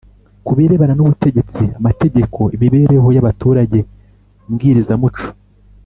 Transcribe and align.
ku 0.45 0.51
birebana 0.57 0.93
n’ubutegetsi, 0.95 1.63
amategeko, 1.79 2.39
imibereho 2.55 3.07
y’abaturage 3.15 3.79
mbwirizamuco, 4.51 5.25